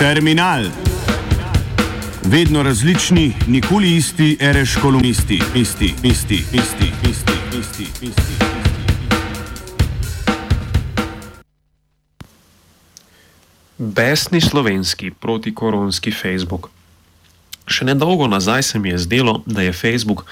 Terminal. 0.00 0.64
Vedno 2.24 2.62
različni, 2.62 3.32
nikoli 3.46 3.96
isti, 3.96 4.36
reš 4.40 4.76
kolumnisti, 4.82 5.42
isti, 5.54 5.94
isti, 6.02 6.34
isti, 6.34 6.92
isti, 7.10 7.32
isti, 7.58 7.86
isti. 8.02 8.32
Besni 13.78 14.40
slovenski 14.40 15.10
protikoronski 15.10 16.12
Facebook. 16.12 16.70
Še 17.68 17.84
nedolgo 17.84 18.24
nazaj 18.26 18.62
se 18.62 18.78
mi 18.78 18.88
je 18.88 18.98
zdelo, 18.98 19.42
da 19.46 19.60
je 19.62 19.72
Facebook 19.72 20.24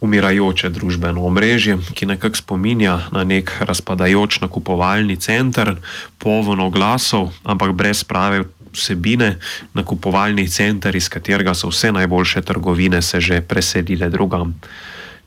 umirajoče 0.00 0.68
družbeno 0.74 1.22
omrežje, 1.22 1.78
ki 1.94 2.10
nekako 2.10 2.42
spominja 2.42 2.98
na 3.12 3.22
nek 3.24 3.54
razpadajoč 3.60 4.40
nakupovalni 4.40 5.16
center, 5.16 5.76
poln 6.18 6.66
oglasov, 6.66 7.30
ampak 7.44 7.78
brez 7.78 8.02
prave 8.04 8.42
vsebine, 8.74 9.36
nakupovalni 9.74 10.48
center, 10.48 10.96
iz 10.96 11.08
katerega 11.08 11.54
so 11.54 11.70
vse 11.72 11.92
najboljše 11.92 12.42
trgovine 12.42 13.02
se 13.02 13.20
že 13.20 13.40
preselile 13.40 14.10
drugam. 14.10 14.54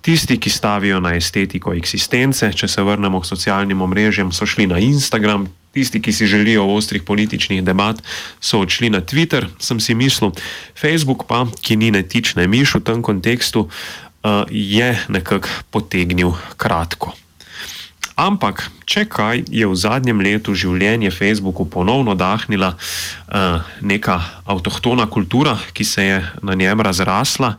Tisti, 0.02 0.38
ki 0.40 0.50
stavijo 0.50 1.00
na 1.00 1.16
estetiko 1.18 1.74
eksistence, 1.74 2.48
če 2.54 2.68
se 2.68 2.84
vrnemo 2.84 3.20
k 3.20 3.28
socialnim 3.28 3.82
omrežjem, 3.82 4.32
so 4.32 4.46
šli 4.46 4.68
na 4.68 4.80
Instagram, 4.80 5.48
tisti, 5.74 6.02
ki 6.02 6.14
si 6.14 6.28
želijo 6.28 6.66
ostrih 6.74 7.04
političnih 7.04 7.64
debat, 7.64 8.00
so 8.40 8.62
odšli 8.64 8.90
na 8.90 9.02
Twitter, 9.02 9.50
sem 9.60 9.80
si 9.80 9.96
mislil, 9.96 10.32
Facebook 10.78 11.28
pa, 11.28 11.46
ki 11.62 11.76
ni 11.76 11.92
netične 11.92 12.48
miš 12.48 12.78
v 12.80 12.84
tem 12.88 13.02
kontekstu, 13.02 13.68
je 14.50 14.90
nekako 15.10 15.50
potegnil 15.72 16.34
kratko. 16.58 17.14
Ampak, 18.16 18.72
če 18.88 19.04
kaj, 19.12 19.44
je 19.52 19.68
v 19.68 19.76
zadnjem 19.76 20.22
letu 20.24 20.54
življenje 20.56 21.12
Facebooku 21.12 21.66
ponovno 21.68 22.16
dahnila 22.16 22.70
uh, 22.78 23.66
neka 23.84 24.16
avtohtona 24.48 25.10
kultura, 25.12 25.58
ki 25.76 25.84
se 25.84 26.06
je 26.06 26.20
na 26.48 26.56
njem 26.56 26.82
razrasla. 26.88 27.58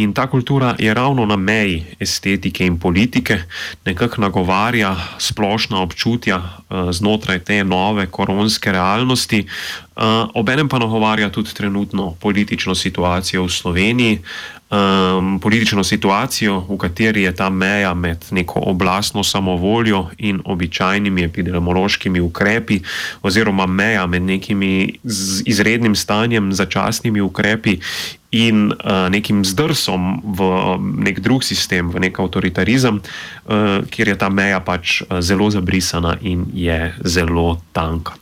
In 0.00 0.14
ta 0.16 0.24
kultura 0.32 0.72
je 0.80 0.94
ravno 0.96 1.26
na 1.28 1.36
meji 1.36 1.82
estetike 2.00 2.64
in 2.64 2.78
politike, 2.80 3.42
nekako 3.84 4.24
nagovarja 4.24 4.94
splošna 5.20 5.82
občutja 5.84 6.40
uh, 6.40 6.88
znotraj 6.96 7.44
te 7.44 7.60
nove 7.64 8.06
koronske 8.08 8.72
realnosti, 8.72 9.44
uh, 9.44 10.32
obenem 10.32 10.68
pa 10.68 10.80
nagovarja 10.80 11.28
tudi 11.28 11.52
trenutno 11.54 12.14
politično 12.20 12.74
situacijo 12.74 13.44
v 13.44 13.52
Sloveniji, 13.52 14.22
um, 14.70 15.40
politično 15.40 15.84
situacijo, 15.84 16.64
v 16.68 16.76
kateri 16.78 17.22
je 17.22 17.34
ta 17.36 17.50
meja 17.50 17.94
med 17.94 18.24
neko 18.30 18.60
oblastno 18.60 19.24
samovoljo 19.24 20.06
in 20.18 20.40
običajnimi 20.70 21.24
epidemiološkimi 21.26 22.20
ukrepi, 22.20 22.80
oziroma 23.22 23.66
meja 23.66 24.06
med 24.06 24.22
nekimi 24.22 25.00
izrednim 25.46 25.94
stanjem, 25.94 26.52
začasnimi 26.52 27.20
ukrepi. 27.20 27.80
In 28.30 28.70
uh, 28.70 29.10
nekim 29.10 29.42
zdrsom 29.42 30.22
v 30.22 30.40
nek 31.02 31.18
drug 31.18 31.42
sistem, 31.42 31.90
v 31.90 31.98
nek 31.98 32.20
avtoritarizem, 32.22 33.02
uh, 33.02 33.82
kjer 33.90 34.14
je 34.14 34.14
ta 34.14 34.28
meja 34.30 34.60
pač 34.62 35.02
zelo 35.18 35.50
zabrisana 35.50 36.14
in 36.22 36.46
je 36.54 36.94
zelo 37.02 37.58
tanka. 37.74 38.14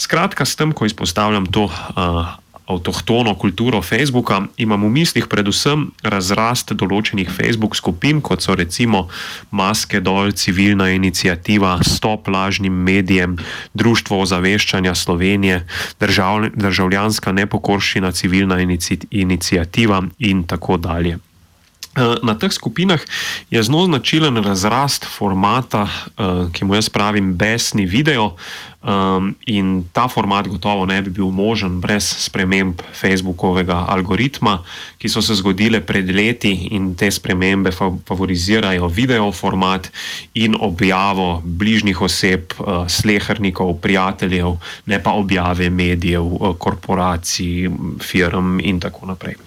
Skratka, 0.00 0.48
s 0.48 0.56
tem, 0.56 0.72
ko 0.72 0.88
izpostavljam 0.88 1.44
to 1.52 1.68
uh, 1.68 2.32
avtohtono 2.66 3.34
kulturo 3.34 3.82
Facebooka, 3.82 4.42
imam 4.56 4.84
v 4.86 4.90
mislih 4.90 5.26
predvsem 5.26 5.88
razrast 6.02 6.72
določenih 6.72 7.30
Facebook 7.30 7.76
skupin, 7.76 8.20
kot 8.22 8.42
so 8.42 8.54
recimo 8.54 9.08
Maske 9.50 10.00
dol, 10.00 10.32
civilna 10.32 10.90
inicijativa, 10.94 11.78
Stop 11.86 12.28
lažnim 12.28 12.72
medijem, 12.72 13.36
Društvo 13.74 14.22
ozaveščanja 14.22 14.94
Slovenije, 14.94 15.64
držav, 16.00 16.52
državljanska 16.54 17.32
nepokorščina, 17.32 18.12
civilna 18.12 18.60
inicijativa 19.10 20.02
in 20.18 20.46
tako 20.46 20.76
dalje. 20.76 21.18
Eh, 21.92 22.16
na 22.24 22.32
teh 22.32 22.48
skupinah 22.48 23.00
je 23.52 23.60
zelo 23.60 23.84
značilen 23.84 24.40
razrast 24.40 25.04
formata, 25.04 25.84
eh, 25.84 26.48
ki 26.52 26.64
mu 26.64 26.74
jaz 26.74 26.88
pravim 26.88 27.36
besni 27.36 27.84
video, 27.84 28.32
Um, 28.82 29.36
in 29.46 29.84
ta 29.92 30.08
format 30.08 30.48
gotovo 30.50 30.86
ne 30.86 30.96
bi 31.02 31.10
bil 31.14 31.28
možen 31.30 31.76
brez 31.80 32.02
sprememb 32.24 32.80
Facebookovega 32.98 33.76
algoritma, 33.86 34.56
ki 34.98 35.06
so 35.08 35.22
se 35.22 35.36
zgodile 35.38 35.78
pred 35.86 36.10
leti 36.10 36.50
in 36.74 36.88
te 36.98 37.06
spremembe 37.10 37.70
favorizirajo 37.70 38.88
video 38.90 39.28
format 39.32 39.86
in 40.34 40.56
objavo 40.58 41.42
bližnjih 41.44 42.00
oseb, 42.02 42.56
uh, 42.58 42.82
slehrnikov, 42.90 43.76
prijateljev, 43.84 44.56
ne 44.90 44.98
pa 45.02 45.14
objave 45.14 45.70
medijev, 45.70 46.26
uh, 46.26 46.56
korporacij, 46.58 47.70
firm 48.02 48.58
in 48.60 48.82
tako 48.82 49.06
naprej. 49.06 49.38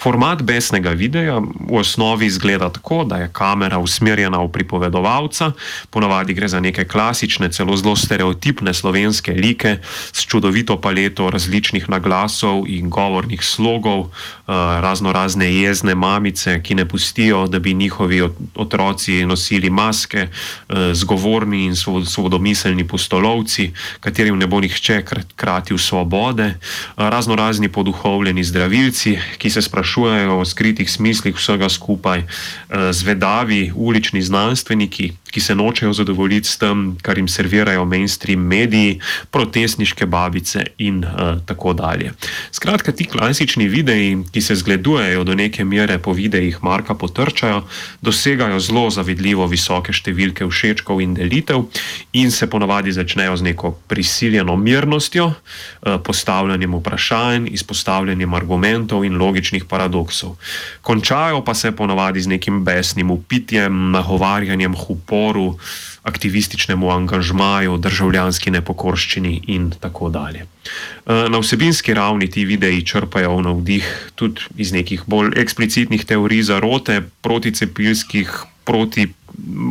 Format 0.00 0.42
besnega 0.42 0.96
videa 0.96 1.36
v 1.44 1.76
osnovi 1.76 2.26
izgleda 2.26 2.72
tako, 2.72 3.04
da 3.04 3.20
je 3.20 3.28
kamera 3.32 3.78
usmerjena 3.84 4.40
v 4.40 4.48
pripovedovalca, 4.56 5.52
ponavadi 5.90 6.34
gre 6.34 6.48
za 6.48 6.60
neke 6.60 6.88
klasične, 6.88 7.52
celo 7.52 7.76
zelo 7.76 7.96
stereotipne 7.96 8.77
slovenske 8.78 9.32
like 9.32 9.78
s 10.12 10.26
čudovito 10.26 10.78
paleto 10.80 11.30
različnih 11.30 11.88
naglasov 11.88 12.64
in 12.68 12.90
govornih 12.90 13.42
slogov, 13.42 14.00
eh, 14.00 14.52
razno 14.80 15.12
razne 15.12 15.50
jezne 15.54 15.94
mamice, 15.94 16.60
ki 16.62 16.74
ne 16.74 16.88
pustijo, 16.88 17.46
da 17.46 17.58
bi 17.58 17.74
njihovi 17.74 18.22
otroci 18.54 19.24
nosili 19.26 19.70
maske, 19.70 20.28
eh, 20.28 20.94
zgovorni 20.94 21.64
in 21.64 21.76
svobodomiselni 22.06 22.86
postolovci, 22.86 23.72
katerim 24.00 24.38
ne 24.38 24.46
bo 24.46 24.60
nihče 24.60 25.02
kratil 25.36 25.78
svobode, 25.78 26.44
eh, 26.44 26.56
razno 26.96 27.36
razni 27.36 27.68
poduhovljeni 27.68 28.44
zdravilci, 28.44 29.18
ki 29.38 29.50
se 29.50 29.62
sprašujejo 29.62 30.38
o 30.38 30.44
skritih 30.44 30.90
smislih 30.90 31.34
vsega 31.36 31.68
skupaj, 31.68 32.22
zvedavi 32.90 33.72
ulični 33.74 34.22
znanstveniki, 34.22 35.12
ki 35.30 35.40
se 35.40 35.54
nočejo 35.54 35.92
zadovoljiti 35.92 36.48
s 36.48 36.58
tem, 36.58 36.96
kar 37.02 37.18
jim 37.18 37.28
servirajo 37.28 37.84
mainstream 37.84 38.40
mediji, 38.40 39.00
protestniške 39.30 40.06
babice 40.06 40.64
in 40.78 41.04
uh, 41.04 41.40
tako 41.46 41.72
dalje. 41.72 42.12
Skratka, 42.52 42.92
ti 42.92 43.04
klasični 43.04 43.68
videi, 43.68 44.16
ki 44.32 44.40
se 44.40 44.54
zgledujejo 44.54 45.24
do 45.24 45.34
neke 45.34 45.64
mere 45.64 45.98
po 45.98 46.12
videih 46.12 46.58
Marka 46.62 46.94
Potrčaja, 46.94 47.62
dosegajo 48.02 48.60
zelo 48.60 48.88
zavidljivo 48.90 49.46
visoke 49.46 49.92
številke 49.92 50.48
všečkov 50.48 51.02
in 51.04 51.14
delitev 51.14 51.66
in 52.12 52.30
se 52.30 52.48
ponavadi 52.50 52.92
začnejo 52.92 53.36
z 53.36 53.50
neko 53.50 53.74
prisiljeno 53.88 54.56
mirnostjo, 54.56 55.28
uh, 55.28 55.98
postavljanjem 56.04 56.78
vprašanj, 56.80 57.50
izpostavljanjem 57.52 58.34
argumentov 58.34 59.04
in 59.04 59.20
logičnih 59.20 59.68
paradoksov. 59.68 60.36
Končajo 60.82 61.44
pa 61.44 61.54
se 61.54 61.72
ponavadi 61.72 62.20
z 62.20 62.34
nekim 62.34 62.64
besnim 62.64 63.10
upitjem, 63.10 63.90
nagovarjanjem 63.92 64.74
hupo 64.74 65.17
uporu, 65.18 65.58
aktivističnemu 66.02 66.90
angažmaju, 66.90 67.76
državljanski 67.78 68.50
nepokorščini 68.50 69.42
in 69.46 69.70
tako 69.80 70.08
dalje. 70.08 70.46
E, 70.46 70.46
na 71.28 71.38
vsebinski 71.38 71.94
ravni 71.94 72.30
ti 72.30 72.44
videi 72.44 72.84
črpajo 72.86 73.40
navdih 73.42 73.84
tudi 74.14 74.46
iz 74.56 74.72
nekih 74.72 75.02
bolj 75.06 75.34
eksplicitnih 75.36 76.04
teorij 76.04 76.42
zarote, 76.42 77.02
proticepilskih, 77.22 78.30
proti 78.64 79.08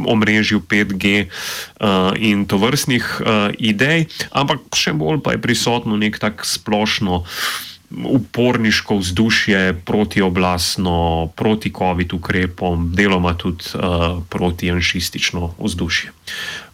omrežju 0.08 0.62
5G 0.70 1.06
uh, 1.22 1.28
e, 1.28 1.90
in 2.30 2.46
to 2.48 2.58
vrstnih 2.58 3.04
uh, 3.20 3.52
idej, 3.60 4.06
ampak 4.32 4.64
še 4.74 4.94
bolj 4.96 5.20
pa 5.26 5.36
je 5.36 5.42
prisotno 5.44 5.98
nek 6.00 6.18
tak 6.22 6.46
splošno 6.46 7.24
uporniško 7.92 8.98
vzdušje 8.98 9.82
proti 9.86 10.22
oblastno, 10.22 11.30
proti 11.36 11.72
COVID 11.78 12.14
ukrepom, 12.14 12.92
deloma 12.96 13.34
tudi 13.34 13.64
uh, 13.76 14.24
proti 14.30 14.72
anšistično 14.72 15.54
vzdušje. 15.60 16.12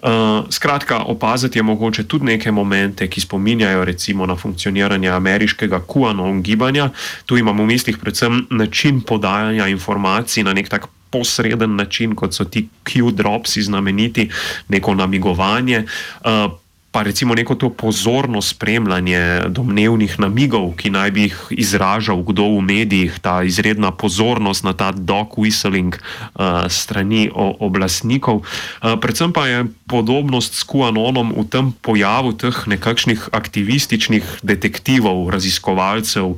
Uh, 0.01 0.09
skratka, 0.49 0.97
opaziti 0.99 1.59
je 1.59 1.63
mogoče 1.63 2.03
tudi 2.03 2.25
neke 2.25 2.51
momente, 2.51 3.07
ki 3.07 3.21
spominjajo 3.21 3.85
recimo 3.85 4.25
na 4.25 4.35
funkcioniranje 4.35 5.09
ameriškega 5.09 5.81
QAnon 5.87 6.41
gibanja. 6.41 6.89
Tu 7.25 7.37
imamo 7.37 7.63
v 7.63 7.67
mislih 7.67 7.97
predvsem 7.97 8.47
način 8.49 9.01
podajanja 9.01 9.67
informacij 9.67 10.43
na 10.43 10.53
nek 10.53 10.69
tak 10.69 10.87
posreden 11.09 11.75
način, 11.75 12.15
kot 12.15 12.33
so 12.33 12.45
ti 12.45 12.67
Q-dropsi 12.83 13.61
znameniti, 13.61 14.29
neko 14.67 14.95
namigovanje. 14.95 15.85
Uh, 16.25 16.62
pa 16.93 17.01
recimo 17.01 17.33
neko 17.33 17.55
to 17.57 17.73
pozorno 17.73 18.37
spremljanje 18.41 19.49
domnevnih 19.49 20.13
namigov, 20.21 20.75
ki 20.77 20.93
naj 20.93 21.11
bi 21.11 21.25
jih 21.25 21.37
izražal 21.49 22.21
kdo 22.21 22.45
v 22.53 22.61
medijih, 22.61 23.17
ta 23.17 23.41
izredna 23.41 23.89
pozornost 23.91 24.61
na 24.61 24.77
ta 24.77 24.91
dog 24.93 25.33
whistling 25.33 25.97
uh, 25.97 26.69
strani 26.69 27.31
oblastnikov. 27.33 28.45
Uh, 28.45 28.93
predvsem 29.01 29.33
pa 29.33 29.47
je 29.49 29.65
podobnost 29.89 30.53
s 30.53 30.61
QAnonom 30.69 31.33
v 31.33 31.47
tem 31.49 31.73
pojavu 31.81 32.37
teh 32.37 32.53
nekakšnih 32.69 33.33
aktivističnih 33.33 34.45
detektivov, 34.45 35.33
raziskovalcev, 35.33 36.37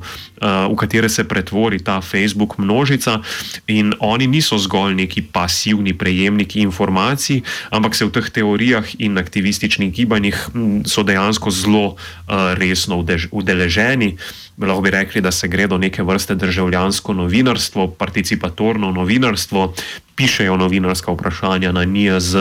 v 0.72 0.74
katere 0.80 1.12
se 1.12 1.28
pretvori 1.28 1.84
ta 1.84 2.00
Facebook 2.00 2.56
množica 2.56 3.20
in 3.68 3.92
oni 4.00 4.24
niso 4.24 4.56
zgolj 4.56 4.96
neki 5.04 5.20
pasivni 5.20 5.92
prejemniki 5.92 6.64
informacij, 6.64 7.44
ampak 7.68 7.92
se 7.92 8.08
v 8.08 8.16
teh 8.16 8.32
teorijah 8.32 8.88
in 9.04 9.20
aktivističnih 9.20 9.92
gibanjih 9.92 10.45
so 10.86 11.02
dejansko 11.02 11.50
zelo 11.50 11.86
uh, 11.86 12.54
resno 12.54 13.04
udeleženi. 13.30 14.16
Lahko 14.56 14.80
bi 14.80 14.90
rekli, 14.90 15.20
da 15.20 15.30
se 15.30 15.48
gre 15.48 15.66
do 15.66 15.78
neke 15.78 16.02
vrste 16.02 16.34
državljansko 16.34 17.12
novinarstvo, 17.12 17.90
participatorno 17.90 18.90
novinarstvo, 18.90 19.74
pišejo 20.16 20.56
novinarska 20.56 21.12
vprašanja 21.12 21.72
na 21.72 21.84
NIAZ, 21.84 22.36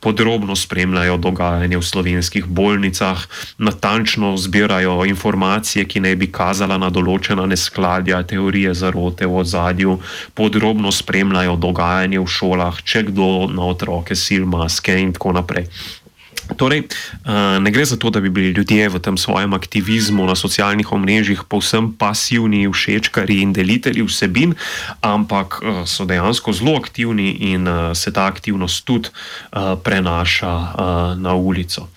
podrobno 0.00 0.56
spremljajo 0.56 1.16
dogajanje 1.16 1.78
v 1.80 1.82
slovenskih 1.82 2.44
bolnicah, 2.44 3.24
natančno 3.58 4.36
zbirajo 4.36 5.04
informacije, 5.08 5.84
ki 5.88 6.04
naj 6.04 6.16
bi 6.20 6.28
kazala 6.32 6.76
na 6.78 6.92
določena 6.92 7.48
neskladja, 7.48 8.22
teorije 8.28 8.74
zarote 8.76 9.26
v 9.26 9.40
ozadju, 9.40 9.98
podrobno 10.36 10.92
spremljajo 10.92 11.56
dogajanje 11.56 12.20
v 12.20 12.28
šolah, 12.28 12.84
če 12.84 13.06
kdo 13.08 13.48
na 13.48 13.72
otroke 13.72 14.12
sil 14.12 14.44
maske 14.44 15.00
in 15.00 15.16
tako 15.16 15.32
naprej. 15.40 15.70
Torej, 16.56 16.84
eh, 16.84 17.60
ne 17.60 17.70
gre 17.70 17.84
za 17.84 17.96
to, 17.96 18.10
da 18.10 18.20
bi 18.20 18.30
bili 18.30 18.50
ljudje 18.52 18.88
v 18.88 18.98
tem 19.00 19.16
svojem 19.18 19.52
aktivizmu 19.52 20.26
na 20.26 20.36
socialnih 20.36 20.92
omrežjih 20.92 21.42
povsem 21.48 21.92
pasivni, 21.96 22.68
všečkari 22.68 23.40
in 23.42 23.52
delitelji 23.52 24.04
vsebin, 24.04 24.54
ampak 25.00 25.60
eh, 25.62 25.82
so 25.86 26.04
dejansko 26.04 26.52
zelo 26.52 26.76
aktivni 26.76 27.30
in 27.52 27.68
eh, 27.68 27.94
se 27.94 28.12
ta 28.12 28.26
aktivnost 28.26 28.84
tudi 28.84 29.08
prenaša 29.84 30.54
na 31.16 31.34
ulico. 31.34 31.88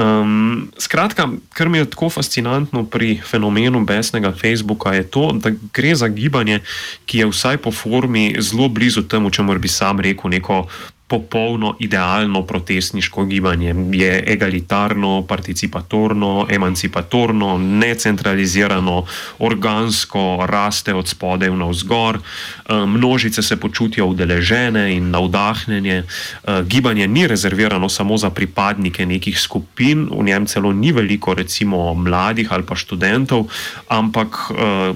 Um, 0.00 0.70
skratka, 0.78 1.28
kar 1.52 1.68
mi 1.68 1.78
je 1.78 1.90
tako 1.90 2.08
fascinantno 2.10 2.84
pri 2.84 3.20
fenomenu 3.26 3.84
besnega 3.84 4.32
Facebooka, 4.32 4.94
je 4.94 5.02
to, 5.02 5.32
da 5.32 5.50
gre 5.72 5.94
za 5.94 6.08
gibanje, 6.08 6.60
ki 7.06 7.18
je 7.18 7.26
vsaj 7.26 7.56
po 7.56 7.72
formi 7.72 8.36
zelo 8.38 8.68
blizu 8.68 9.02
temu, 9.02 9.30
če 9.30 9.42
bi 9.42 9.68
sam 9.68 10.00
rekel, 10.00 10.30
neko 10.30 10.66
popolno 11.10 11.76
idealno 11.78 12.42
protestniško 12.46 13.24
gibanje. 13.24 13.74
Je 13.92 14.24
egalitarno, 14.26 15.26
participatorno, 15.28 16.46
emancipatorno, 16.50 17.58
necentralizirano, 17.58 19.04
organsko, 19.38 20.46
raste 20.46 20.94
od 20.94 21.08
spodaj 21.08 21.50
na 21.50 21.66
vzgor, 21.66 22.18
eh, 22.18 22.86
množice 22.86 23.42
se 23.42 23.56
počutijo 23.56 24.06
udeležene 24.06 24.94
in 24.96 25.10
navdahnjene. 25.10 25.96
Eh, 25.98 26.62
gibanje 26.68 27.08
ni 27.08 27.26
rezervirano 27.26 27.88
samo 27.88 28.16
za 28.16 28.30
pripadnike 28.30 29.06
nekih 29.06 29.40
skupin, 29.40 30.06
v 30.12 30.24
njem 30.24 30.46
celo 30.46 30.72
ni 30.72 30.92
veliko, 30.92 31.34
recimo, 31.34 31.94
mladih 31.94 32.52
ali 32.52 32.62
pa 32.62 32.76
študentov, 32.76 33.50
ampak 33.88 34.38
eh, 34.50 34.94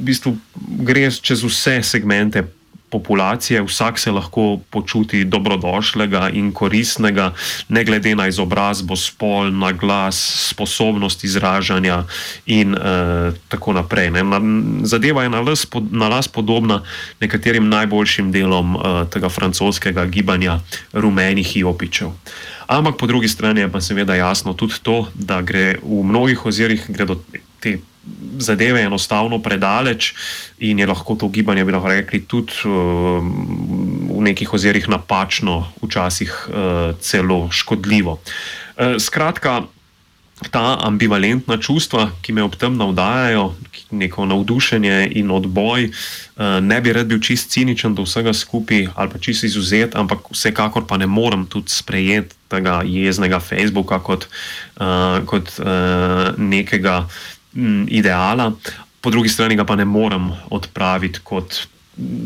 bistvu 0.00 0.36
gre 0.80 1.10
čez 1.10 1.44
vse 1.44 1.82
segmente 1.82 2.61
populacije, 2.92 3.62
vsak 3.62 3.98
se 3.98 4.10
lahko 4.12 4.60
počuti 4.70 5.24
dobrodošlega 5.24 6.28
in 6.36 6.52
koristnega, 6.52 7.32
ne 7.68 7.84
glede 7.84 8.14
na 8.14 8.28
izobrazbo, 8.28 8.96
spol, 8.96 9.50
na 9.50 9.72
glas, 9.72 10.20
sposobnost 10.52 11.24
izražanja 11.24 12.04
in 12.46 12.74
uh, 12.74 13.34
tako 13.48 13.72
naprej. 13.72 14.10
Na, 14.10 14.40
zadeva 14.84 15.22
je 15.22 15.32
na 15.32 15.40
las, 15.40 15.66
pod, 15.66 15.88
na 15.92 16.08
las 16.08 16.28
podobna 16.28 16.82
nekaterim 17.20 17.68
najboljšim 17.68 18.32
delom 18.32 18.76
uh, 18.76 18.82
tega 19.10 19.28
francoskega 19.28 20.06
gibanja 20.06 20.60
rumenih 20.92 21.56
iopičev. 21.56 22.12
Ampak 22.72 22.96
po 22.96 23.06
drugi 23.06 23.28
strani 23.28 23.60
je 23.60 23.68
pa 23.68 23.80
seveda 23.84 24.14
jasno 24.16 24.54
tudi 24.56 24.80
to, 24.82 25.04
da 25.14 25.42
gre 25.44 25.76
v 25.82 26.00
mnogih 26.08 26.46
ozirih 26.46 26.86
gredo 26.88 27.18
te 27.60 27.76
zadeve 28.38 28.80
enostavno 28.82 29.38
predaleč 29.38 30.14
in 30.58 30.80
je 30.80 30.86
lahko 30.88 31.14
to 31.14 31.28
gibanje, 31.28 31.64
bi 31.64 31.74
lahko 31.74 31.92
rekli, 31.92 32.22
tudi 32.24 32.64
uh, 32.64 33.20
v 34.08 34.20
nekih 34.24 34.48
ozirih 34.56 34.88
napačno, 34.88 35.68
včasih 35.84 36.32
uh, 36.48 36.96
celo 37.00 37.46
škodljivo. 37.52 38.16
Uh, 38.16 38.96
skratka, 38.98 39.62
ta 40.50 40.78
ambivalentna 40.82 41.56
čustva, 41.56 42.10
ki 42.22 42.32
me 42.32 42.42
ob 42.42 42.56
tem 42.56 42.76
navdajajo, 42.76 43.54
neko 43.90 44.26
navdušenje 44.26 45.12
in 45.20 45.30
odboj, 45.30 45.88
uh, 45.88 46.58
ne 46.60 46.80
bi 46.80 46.92
rad 46.92 47.06
bil 47.06 47.20
čist 47.20 47.50
ciničen 47.52 47.94
do 47.94 48.06
vsega 48.06 48.32
skupaj 48.34 48.88
ali 48.94 49.10
pa 49.12 49.18
čist 49.18 49.44
izuzet, 49.44 49.96
ampak 49.96 50.32
vsekakor 50.32 50.86
pa 50.88 50.96
ne 50.96 51.06
morem 51.06 51.46
tudi 51.46 51.70
sprejeti 51.70 52.34
tega 52.48 52.82
jeznega 52.84 53.40
Facebooka 53.40 53.98
kot, 54.04 54.28
uh, 54.80 55.20
kot 55.26 55.52
uh, 55.58 56.32
nekega 56.38 57.06
m, 57.56 57.86
ideala, 57.88 58.52
po 59.00 59.10
drugi 59.10 59.28
strani 59.28 59.56
ga 59.56 59.64
pa 59.64 59.76
ne 59.76 59.84
morem 59.84 60.30
odpraviti 60.50 61.20
kot 61.24 61.66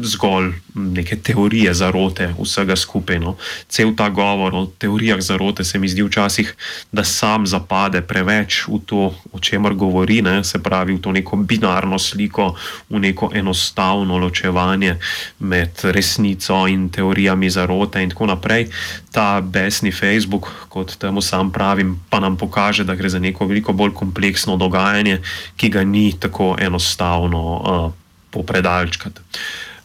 zgolj 0.03 0.53
neke 0.75 1.17
teorije 1.17 1.75
zarote 1.75 2.35
vsega 2.39 2.77
skupaj. 2.77 3.19
No. 3.19 3.37
Cel 3.69 3.95
ta 3.97 4.09
govor 4.09 4.55
o 4.55 4.67
teorijah 4.67 5.21
zarote 5.21 5.65
se 5.65 5.79
mi 5.79 5.89
zdi 5.89 6.03
včasih, 6.03 6.55
da 6.93 7.05
sam 7.05 7.47
zapade 7.47 8.01
preveč 8.01 8.63
v 8.69 8.79
to, 8.87 9.15
o 9.33 9.41
čemer 9.41 9.75
govori, 9.75 10.23
ne. 10.23 10.45
se 10.45 10.63
pravi 10.63 10.95
v 10.95 11.01
to 11.01 11.13
neko 11.13 11.37
binarno 11.37 11.99
sliko, 11.99 12.55
v 12.91 13.01
neko 13.01 13.31
enostavno 13.35 14.19
ločevanje 14.19 14.97
med 15.39 15.71
resnico 15.83 16.67
in 16.69 16.89
teorijami 16.89 17.51
zarote 17.51 18.03
in 18.03 18.11
tako 18.11 18.27
naprej. 18.27 18.69
Ta 19.13 19.41
besni 19.41 19.93
Facebook, 19.93 20.51
kot 20.69 20.97
temu 20.99 21.23
sam 21.23 21.51
pravim, 21.53 22.01
pa 22.11 22.21
nam 22.21 22.37
pokaže, 22.37 22.85
da 22.85 22.95
gre 22.95 23.09
za 23.09 23.19
neko 23.19 23.47
veliko 23.47 23.73
bolj 23.73 23.95
kompleksno 23.95 24.57
dogajanje, 24.57 25.21
ki 25.57 25.69
ga 25.69 25.85
ni 25.85 26.13
tako 26.21 26.57
enostavno 26.61 27.43
uh, 27.57 28.06
popredalčkati. 28.37 29.25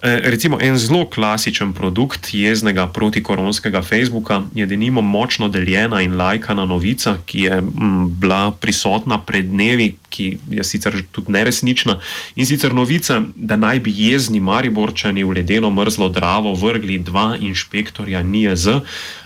Eh, 0.02 0.20
recimo 0.24 0.58
en 0.62 0.78
zelo 0.78 1.06
klasičen 1.06 1.74
produkt 1.74 2.34
jeznega 2.34 2.88
protikoronskega 2.88 3.82
Facebooka 3.82 4.42
je 4.54 4.66
denimo 4.66 5.02
močno 5.02 5.48
deljena 5.48 6.02
in 6.02 6.16
lajkana 6.18 6.66
novica, 6.66 7.18
ki 7.26 7.42
je 7.42 7.58
m, 7.58 8.10
bila 8.10 8.52
prisotna 8.52 9.20
pred 9.22 9.46
dnevi, 9.46 9.96
ki 10.10 10.38
je 10.50 10.64
sicer 10.64 11.04
tudi 11.12 11.32
neresnična. 11.32 12.00
In 12.36 12.46
sicer 12.46 12.74
novica, 12.74 13.22
da 13.36 13.56
naj 13.56 13.80
bi 13.80 13.94
jezni 13.96 14.40
Mariborčani 14.40 15.24
v 15.24 15.38
ledeno 15.38 15.70
mrzlo 15.70 16.10
Dravo 16.10 16.54
vrgli 16.54 16.98
dva 16.98 17.36
inšpektorja 17.40 18.24
NIEZ. 18.24 18.68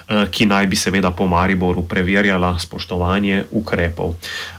Eh, 0.06 0.28
ki 0.32 0.46
naj 0.46 0.68
bi 0.70 0.78
seveda 0.78 1.10
po 1.12 1.26
Mariboru 1.28 1.82
preverjala 1.90 2.60
spoštovanje 2.60 3.44
ukrepov. 3.52 4.14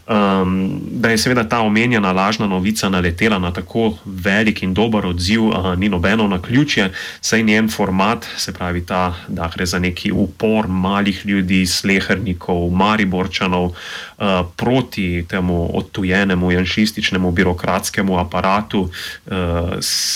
Um, 0.07 0.81
da 0.91 1.11
je 1.11 1.19
seveda 1.19 1.49
ta 1.49 1.61
omenjena 1.61 2.13
lažna 2.13 2.47
novica 2.47 2.89
naletela 2.89 3.39
na 3.39 3.51
tako 3.53 3.99
velik 4.05 4.63
in 4.63 4.75
dober 4.75 5.07
odziv, 5.07 5.49
uh, 5.49 5.75
ni 5.79 5.89
nobeno 5.89 6.29
na 6.29 6.43
ključje, 6.43 6.93
saj 7.21 7.43
njen 7.43 7.69
format, 7.69 8.27
se 8.37 8.53
pravi 8.53 8.87
ta, 8.87 9.15
da 9.29 9.51
gre 9.55 9.67
za 9.67 9.79
neki 9.79 10.13
upor 10.13 10.69
malih 10.69 11.27
ljudi, 11.27 11.67
slehernikov, 11.67 12.71
mariborčanov 12.71 13.65
uh, 13.65 13.75
proti 14.57 15.25
temu 15.29 15.71
odtujenemu 15.79 16.53
janšističnemu 16.53 17.31
birokratskemu 17.31 18.19
aparatu 18.19 18.81
uh, 18.81 19.33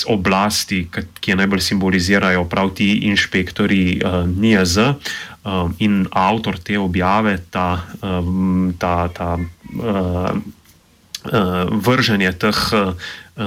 oblasti, 0.07 0.89
ki 1.21 1.31
je 1.31 1.37
najbolj 1.37 1.61
simbolizirajo 1.61 2.45
prav 2.45 2.71
ti 2.71 2.93
inšpektori 2.95 4.03
uh, 4.05 4.29
NIAZ. 4.39 4.79
Um, 5.45 5.75
in 5.79 6.07
avtor 6.11 6.59
te 6.59 6.79
objave, 6.79 7.39
ta, 7.51 7.81
um, 8.03 8.75
ta, 8.79 9.09
ta 9.09 9.39
vrženje 11.71 12.33
teh 12.33 12.59
uh, 12.73 12.95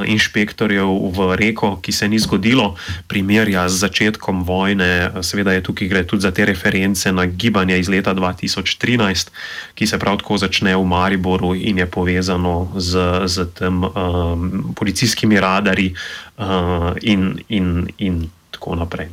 inšpektorjev 0.05 0.89
v 1.13 1.35
reko, 1.37 1.77
ki 1.81 1.91
se 1.91 2.07
ni 2.09 2.19
zgodilo, 2.19 2.75
primerja 3.07 3.69
z 3.69 3.85
začetkom 3.85 4.43
vojne. 4.45 5.09
Seveda 5.21 5.53
je 5.53 5.65
tukaj 5.65 5.87
gre 5.87 6.03
tudi 6.05 6.25
za 6.25 6.31
te 6.31 6.45
reference 6.45 7.11
na 7.11 7.25
gibanje 7.25 7.77
iz 7.79 7.89
leta 7.89 8.13
2013, 8.13 9.29
ki 9.73 9.87
se 9.87 9.99
prav 9.99 10.17
tako 10.21 10.37
začne 10.37 10.75
v 10.77 10.85
Mariboru 10.85 11.53
in 11.53 11.77
je 11.77 11.87
povezano 11.89 12.73
z, 12.77 13.25
z 13.25 13.49
tem 13.53 13.83
um, 13.83 14.73
policijskimi 14.77 15.39
radari 15.39 15.93
uh, 16.37 16.93
in, 17.01 17.41
in, 17.49 17.89
in 17.97 18.29
tako 18.51 18.75
naprej. 18.75 19.09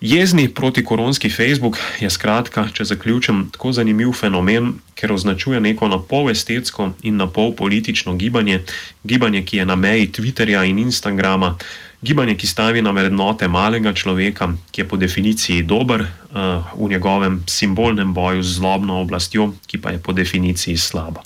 Jezni 0.00 0.48
protikoronski 0.48 1.30
Facebook 1.30 1.78
je 2.00 2.10
skratka, 2.10 2.66
če 2.72 2.84
zaključim, 2.84 3.46
tako 3.52 3.72
zanimiv 3.72 4.12
fenomen, 4.12 4.74
ker 4.94 5.12
označuje 5.12 5.60
neko 5.60 5.88
napol 5.88 6.28
estetsko 6.30 6.90
in 7.02 7.16
napol 7.16 7.54
politično 7.56 8.14
gibanje, 8.14 8.60
gibanje, 9.04 9.42
ki 9.44 9.56
je 9.56 9.66
na 9.66 9.76
meji 9.76 10.10
Twitterja 10.12 10.66
in 10.68 10.78
Instagrama, 10.78 11.54
gibanje, 12.02 12.36
ki 12.36 12.46
stavi 12.46 12.82
na 12.82 12.92
vrednote 12.92 13.48
malega 13.48 13.94
človeka, 13.96 14.50
ki 14.70 14.80
je 14.80 14.88
po 14.88 15.00
definiciji 15.00 15.62
dober 15.62 16.04
uh, 16.04 16.76
v 16.76 16.90
njegovem 16.90 17.40
simbolnem 17.48 18.12
boju 18.14 18.42
z 18.42 18.58
zlobno 18.60 19.00
oblastjo, 19.00 19.54
ki 19.66 19.80
pa 19.80 19.96
je 19.96 19.98
po 19.98 20.12
definiciji 20.12 20.76
slaba. 20.76 21.24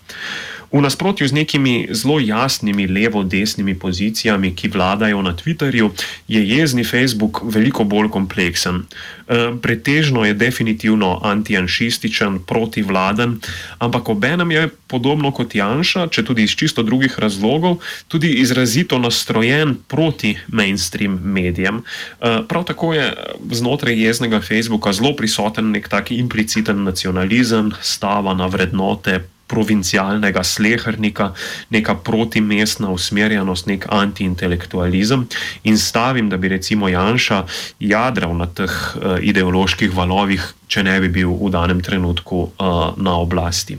V 0.70 0.78
nasprotju 0.78 1.26
z 1.26 1.34
nekimi 1.34 1.90
zelo 1.90 2.20
jasnimi 2.22 2.86
levo-desnimi 2.86 3.74
pozicijami, 3.74 4.54
ki 4.54 4.68
vladajo 4.70 5.22
na 5.22 5.34
Twitterju, 5.34 5.90
je 6.28 6.38
jezni 6.48 6.84
Facebook 6.84 7.42
veliko 7.42 7.84
bolj 7.84 8.06
kompleksen. 8.10 8.86
E, 8.86 9.50
pretežno 9.62 10.24
je 10.24 10.34
definitivno 10.34 11.18
antijanšističen, 11.22 12.38
protivladen, 12.46 13.40
ampak 13.78 14.08
obenem 14.08 14.50
je 14.50 14.68
podobno 14.86 15.32
kot 15.34 15.54
Janša, 15.54 16.06
če 16.06 16.22
tudi 16.24 16.46
iz 16.46 16.54
čisto 16.54 16.86
drugih 16.86 17.18
razlogov, 17.18 17.82
tudi 18.08 18.30
izrazito 18.38 18.98
nastrojen 18.98 19.74
proti 19.88 20.36
mainstream 20.48 21.18
medijem. 21.18 21.82
E, 21.82 22.46
prav 22.48 22.64
tako 22.70 22.94
je 22.94 23.10
znotraj 23.50 23.98
jeznega 23.98 24.40
Facebooka 24.40 24.92
zelo 24.92 25.16
prisoten 25.18 25.74
nek 25.74 25.90
taki 25.90 26.22
impliciten 26.22 26.86
nacionalizem, 26.86 27.74
stava 27.82 28.34
na 28.38 28.46
vrednote 28.46 29.18
provincialnega 29.50 30.44
slehrnika, 30.46 31.32
neka 31.74 31.96
protimestna 32.06 32.90
usmerjenost, 32.94 33.66
nek 33.66 33.88
antiintelektualizem 33.90 35.26
in 35.64 35.78
stavim, 35.78 36.30
da 36.30 36.38
bi 36.40 36.54
recimo 36.54 36.88
Janša 36.88 37.44
jadral 37.80 38.36
na 38.38 38.46
teh 38.46 38.70
uh, 38.70 39.18
ideoloških 39.18 39.94
valovih, 39.96 40.46
če 40.70 40.86
ne 40.86 40.96
bi 41.02 41.12
bil 41.20 41.34
v 41.34 41.50
danem 41.52 41.82
trenutku 41.82 42.42
uh, 42.46 42.94
na 42.96 43.18
oblasti. 43.18 43.78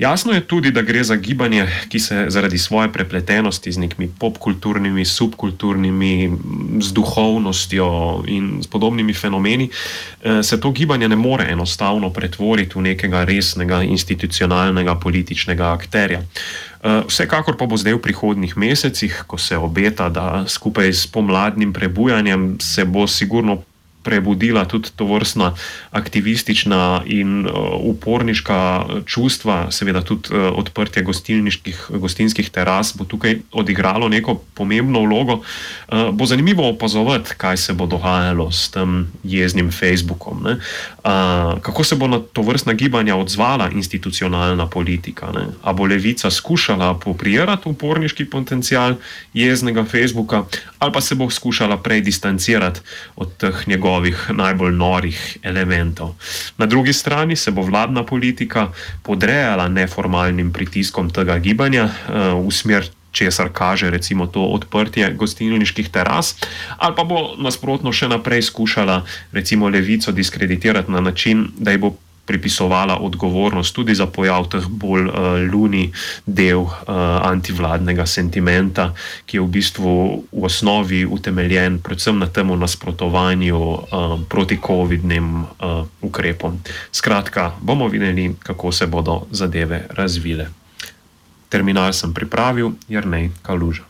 Jasno 0.00 0.32
je 0.32 0.40
tudi, 0.40 0.70
da 0.70 0.82
gre 0.82 1.04
za 1.04 1.16
gibanje, 1.16 1.66
ki 1.88 1.98
se 2.00 2.24
zaradi 2.28 2.58
svoje 2.58 2.92
prepletenosti 2.92 3.72
z 3.72 3.78
nekimi 3.78 4.08
popkulturnimi, 4.18 5.04
subkulturnimi, 5.04 6.38
z 6.80 6.92
duhovnostjo 6.92 8.22
in 8.26 8.62
s 8.62 8.66
podobnimi 8.66 9.14
fenomeni, 9.14 9.68
eh, 10.22 10.42
se 10.42 10.60
to 10.60 10.70
gibanje 10.70 11.08
ne 11.08 11.16
more 11.16 11.44
enostavno 11.50 12.10
pretvoriti 12.10 12.78
v 12.78 12.82
nekega 12.82 13.24
resnega 13.24 13.82
institucionalnega 13.82 14.94
političnega 14.94 15.72
akterja. 15.72 16.20
Eh, 16.20 17.02
vsekakor 17.08 17.56
pa 17.56 17.66
bo 17.66 17.76
zdaj 17.76 17.94
v 17.94 18.00
prihodnih 18.00 18.56
mesecih, 18.56 19.24
ko 19.26 19.38
se 19.38 19.56
obeta, 19.56 20.08
da 20.08 20.44
skupaj 20.48 20.92
s 20.92 21.06
pomladnim 21.06 21.72
prebujanjem 21.72 22.56
se 22.60 22.84
bo 22.84 23.06
sigurno 23.06 23.62
prebudila 24.02 24.64
tudi 24.64 24.88
to 24.96 25.04
vrstna 25.04 25.54
aktivistična 25.90 27.02
in 27.06 27.46
uh, 27.46 27.52
uporniška 27.80 28.84
čustva, 29.06 29.70
seveda 29.70 30.00
tudi 30.02 30.32
uh, 30.32 30.48
odprtje 30.56 31.04
gostinskih 31.90 32.50
teras 32.50 32.94
bo 32.96 33.04
tukaj 33.04 33.38
odigralo 33.52 34.08
neko 34.08 34.40
pomembno 34.54 35.02
vlogo. 35.04 35.40
Uh, 35.88 36.08
bo 36.12 36.26
zanimivo 36.26 36.68
opazovati, 36.68 37.34
kaj 37.36 37.56
se 37.56 37.72
bo 37.72 37.86
dogajalo 37.86 38.50
s 38.52 38.70
tem 38.70 39.06
jeznim 39.24 39.70
Facebookom. 39.72 40.46
Uh, 40.46 41.60
kako 41.60 41.84
se 41.84 41.96
bo 41.96 42.06
na 42.06 42.20
to 42.32 42.42
vrstna 42.42 42.72
gibanja 42.72 43.16
odzvala 43.16 43.70
institucionalna 43.70 44.66
politika? 44.66 45.32
Ne? 45.32 45.46
A 45.62 45.72
bo 45.72 45.84
levica 45.84 46.30
skušala 46.30 46.94
poprijeti 46.98 47.68
uporniški 47.68 48.24
potencial 48.24 48.94
jeznega 49.34 49.84
Facebooka, 49.84 50.44
ali 50.78 50.92
pa 50.92 51.00
se 51.00 51.14
bo 51.14 51.30
skušala 51.30 51.76
prej 51.76 52.00
distancirati 52.00 52.80
od 53.16 53.36
teh 53.36 53.68
njegovih 53.68 53.89
njegovih 53.90 54.30
najbolj 54.30 54.72
norih 54.72 55.38
elementov. 55.42 56.14
Na 56.58 56.66
drugi 56.66 56.92
strani 56.92 57.36
se 57.36 57.50
bo 57.50 57.62
vladna 57.62 58.04
politika 58.06 58.70
podrejala 59.02 59.68
neformalnim 59.68 60.52
pritiskom 60.52 61.10
tega 61.10 61.38
gibanja 61.38 61.84
uh, 61.84 62.46
v 62.46 62.50
smer. 62.50 62.86
Česar 63.10 63.48
kaže 63.52 63.90
recimo 63.90 64.26
to 64.30 64.38
odprtje 64.54 65.10
gostilniških 65.18 65.88
teras, 65.90 66.36
ali 66.78 66.94
pa 66.94 67.02
bo 67.02 67.34
nasprotno 67.42 67.90
še 67.92 68.06
naprej 68.06 68.46
skušala 68.46 69.02
recimo 69.32 69.66
levico 69.68 70.12
diskreditirati 70.12 70.92
na 70.92 71.00
način, 71.00 71.48
da 71.58 71.74
ji 71.74 71.78
bo 71.78 71.90
pripisovala 72.26 72.98
odgovornost 73.00 73.74
tudi 73.74 73.94
za 73.94 74.06
pojav 74.06 74.46
teh 74.52 74.66
bolj 74.68 75.08
uh, 75.08 75.14
luni 75.52 75.90
del 76.26 76.62
uh, 76.62 76.72
antivladnega 77.26 78.06
sentimenta, 78.06 78.90
ki 79.26 79.36
je 79.36 79.42
v 79.42 79.50
bistvu 79.50 79.94
v 80.32 80.44
osnovi 80.46 81.02
utemeljen 81.06 81.80
predvsem 81.82 82.18
na 82.18 82.26
tem 82.26 82.50
nasprotovanju 82.50 83.58
uh, 83.58 84.16
proti 84.28 84.58
COVID-nim 84.66 85.42
uh, 85.42 85.84
ukrepom. 86.02 86.60
Skratka, 86.92 87.52
bomo 87.60 87.88
videli, 87.88 88.34
kako 88.38 88.72
se 88.72 88.86
bodo 88.86 89.26
zadeve 89.30 89.86
razvile. 89.90 90.48
Terminal 91.50 91.92
sem 91.92 92.14
pripravil, 92.14 92.78
Jrnej 92.88 93.30
Kaluža. 93.42 93.89